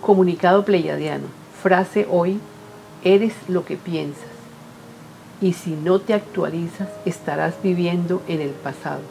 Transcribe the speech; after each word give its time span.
Comunicado 0.00 0.64
pleiadiano. 0.64 1.26
Frase 1.62 2.06
hoy, 2.10 2.40
eres 3.04 3.34
lo 3.48 3.64
que 3.64 3.76
piensas. 3.76 4.24
Y 5.40 5.52
si 5.54 5.70
no 5.70 6.00
te 6.00 6.14
actualizas, 6.14 6.88
estarás 7.04 7.54
viviendo 7.62 8.22
en 8.28 8.40
el 8.40 8.50
pasado. 8.50 9.02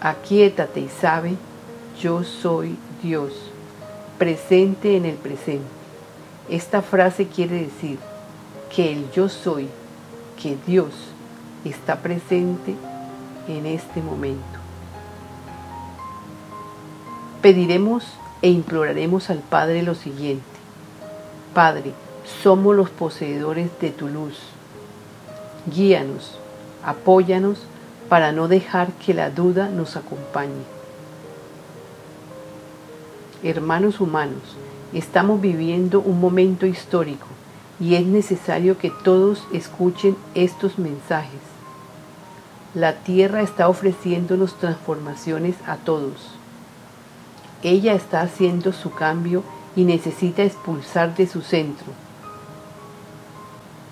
Aquíétate 0.00 0.80
y 0.80 0.88
sabe, 0.88 1.34
yo 2.00 2.22
soy 2.22 2.76
Dios, 3.02 3.32
presente 4.18 4.96
en 4.96 5.04
el 5.04 5.16
presente. 5.16 5.66
Esta 6.48 6.82
frase 6.82 7.26
quiere 7.26 7.62
decir 7.62 7.98
que 8.74 8.92
el 8.92 9.10
yo 9.10 9.28
soy, 9.28 9.68
que 10.40 10.56
Dios 10.66 10.92
está 11.64 11.96
presente 11.96 12.74
en 13.48 13.66
este 13.66 14.00
momento. 14.00 14.58
Pediremos 17.42 18.04
e 18.42 18.50
imploraremos 18.50 19.30
al 19.30 19.38
Padre 19.38 19.82
lo 19.82 19.94
siguiente. 19.94 20.44
Padre, 21.54 21.92
somos 22.42 22.76
los 22.76 22.90
poseedores 22.90 23.70
de 23.80 23.90
tu 23.90 24.08
luz. 24.08 24.38
Guíanos, 25.66 26.38
apóyanos 26.84 27.60
para 28.08 28.32
no 28.32 28.48
dejar 28.48 28.92
que 28.92 29.14
la 29.14 29.30
duda 29.30 29.68
nos 29.68 29.96
acompañe. 29.96 30.62
Hermanos 33.42 34.00
humanos, 34.00 34.42
estamos 34.92 35.40
viviendo 35.40 36.00
un 36.00 36.20
momento 36.20 36.66
histórico 36.66 37.26
y 37.80 37.94
es 37.94 38.06
necesario 38.06 38.78
que 38.78 38.90
todos 38.90 39.46
escuchen 39.52 40.16
estos 40.34 40.78
mensajes. 40.78 41.40
La 42.74 42.94
Tierra 42.94 43.42
está 43.42 43.68
ofreciéndonos 43.68 44.58
transformaciones 44.58 45.56
a 45.66 45.76
todos. 45.76 46.37
Ella 47.62 47.94
está 47.94 48.20
haciendo 48.20 48.72
su 48.72 48.92
cambio 48.92 49.42
y 49.74 49.84
necesita 49.84 50.42
expulsar 50.42 51.14
de 51.16 51.26
su 51.26 51.42
centro. 51.42 51.86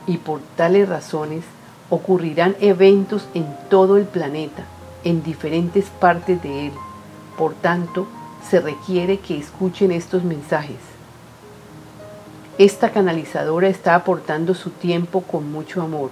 Y 0.06 0.18
por 0.18 0.40
tales 0.56 0.88
razones 0.88 1.44
ocurrirán 1.90 2.56
eventos 2.60 3.26
en 3.34 3.46
todo 3.68 3.96
el 3.96 4.04
planeta, 4.04 4.64
en 5.04 5.22
diferentes 5.22 5.86
partes 5.86 6.42
de 6.42 6.66
él. 6.66 6.72
Por 7.36 7.54
tanto, 7.54 8.06
se 8.48 8.60
requiere 8.60 9.18
que 9.18 9.36
escuchen 9.36 9.90
estos 9.90 10.22
mensajes. 10.22 10.76
Esta 12.58 12.90
canalizadora 12.90 13.68
está 13.68 13.94
aportando 13.94 14.54
su 14.54 14.70
tiempo 14.70 15.22
con 15.22 15.50
mucho 15.50 15.82
amor. 15.82 16.10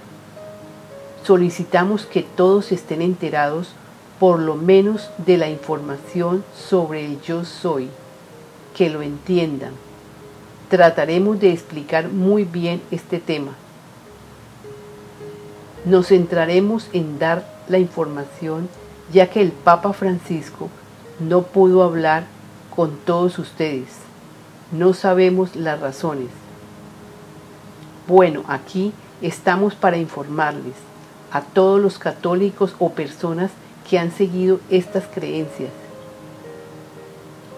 Solicitamos 1.23 2.05
que 2.05 2.21
todos 2.21 2.71
estén 2.71 3.01
enterados 3.01 3.73
por 4.19 4.39
lo 4.39 4.55
menos 4.55 5.09
de 5.17 5.37
la 5.37 5.49
información 5.49 6.43
sobre 6.55 7.05
el 7.05 7.21
yo 7.21 7.43
soy, 7.43 7.89
que 8.75 8.89
lo 8.89 9.01
entiendan. 9.01 9.73
Trataremos 10.69 11.39
de 11.39 11.51
explicar 11.51 12.09
muy 12.09 12.43
bien 12.43 12.81
este 12.91 13.19
tema. 13.19 13.51
Nos 15.85 16.07
centraremos 16.07 16.89
en 16.93 17.19
dar 17.19 17.45
la 17.67 17.77
información 17.77 18.69
ya 19.11 19.29
que 19.29 19.41
el 19.41 19.51
Papa 19.51 19.93
Francisco 19.93 20.69
no 21.19 21.43
pudo 21.43 21.83
hablar 21.83 22.25
con 22.75 22.97
todos 23.05 23.37
ustedes. 23.37 23.89
No 24.71 24.93
sabemos 24.93 25.55
las 25.55 25.79
razones. 25.79 26.29
Bueno, 28.07 28.43
aquí 28.47 28.93
estamos 29.21 29.75
para 29.75 29.97
informarles 29.97 30.75
a 31.31 31.41
todos 31.41 31.79
los 31.79 31.99
católicos 31.99 32.75
o 32.79 32.91
personas 32.91 33.51
que 33.89 33.99
han 33.99 34.11
seguido 34.11 34.59
estas 34.69 35.05
creencias. 35.05 35.71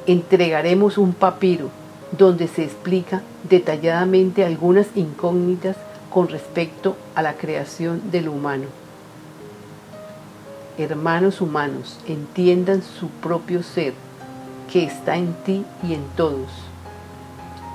Entregaremos 0.06 0.98
un 0.98 1.14
papiro 1.14 1.70
donde 2.18 2.48
se 2.48 2.64
explica 2.64 3.22
detalladamente 3.50 4.46
algunas 4.46 4.88
incógnitas 4.96 5.76
con 6.10 6.30
respecto 6.30 6.96
a 7.16 7.22
la 7.22 7.34
creación 7.34 8.12
del 8.12 8.30
humano. 8.30 8.66
Hermanos 10.78 11.42
humanos, 11.42 12.00
entiendan 12.08 12.82
su 12.84 13.10
propio 13.10 13.64
ser, 13.64 13.94
que 14.72 14.84
está 14.84 15.18
en 15.18 15.34
ti 15.46 15.66
y 15.88 15.94
en 15.94 16.04
todos. 16.16 16.50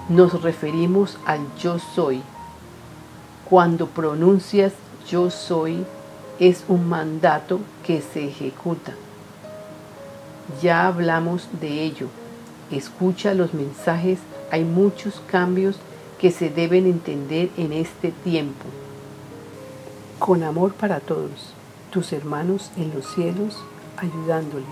Nos 0.09 0.43
referimos 0.43 1.19
al 1.27 1.41
yo 1.59 1.79
soy. 1.79 2.23
Cuando 3.49 3.87
pronuncias 3.87 4.73
yo 5.09 5.31
soy, 5.31 5.85
es 6.43 6.65
un 6.67 6.89
mandato 6.89 7.61
que 7.87 8.03
se 8.03 8.27
ejecuta. 8.27 8.95
Ya 10.61 10.89
hablamos 10.89 11.47
de 11.61 11.85
ello. 11.85 12.09
Escucha 12.73 13.33
los 13.33 13.55
mensajes, 13.55 14.19
hay 14.51 14.65
muchos 14.65 15.23
cambios 15.29 15.77
que 16.19 16.33
se 16.33 16.51
deben 16.51 16.87
entender 16.87 17.51
en 17.57 17.73
este 17.73 18.11
tiempo. 18.11 18.65
Con 20.19 20.43
amor 20.43 20.73
para 20.73 20.99
todos, 20.99 21.55
tus 21.93 22.13
hermanos 22.13 22.73
en 22.77 22.93
los 22.93 23.07
cielos, 23.15 23.63
ayudándoles. 23.97 24.67